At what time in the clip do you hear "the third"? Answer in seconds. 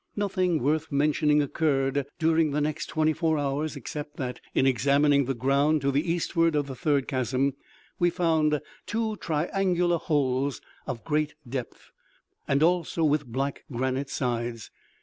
6.65-7.07